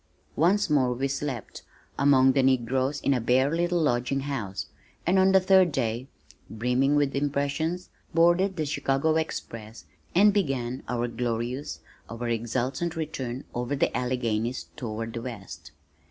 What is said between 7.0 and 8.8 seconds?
impressions, boarded the